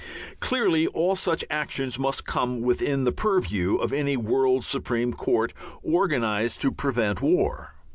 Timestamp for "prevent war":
6.71-7.75